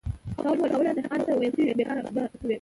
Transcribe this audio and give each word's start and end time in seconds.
تواب 0.37 0.57
وويل: 0.59 0.71
په 0.73 0.77
اوله 0.79 0.91
کې 0.95 0.95
دهقان 0.97 1.19
ته 1.25 1.31
ويل 1.33 1.53
شوي 1.55 1.65
چې 1.69 1.75
بېګار 1.77 1.97
به 2.15 2.23
کوي. 2.41 2.55